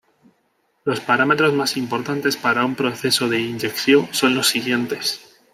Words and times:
Los 0.83 0.99
parámetros 0.99 1.53
más 1.53 1.77
importantes 1.77 2.35
para 2.35 2.65
un 2.65 2.73
proceso 2.73 3.29
de 3.29 3.39
inyección 3.39 4.07
son 4.15 4.33
los 4.33 4.47
siguientes. 4.47 5.39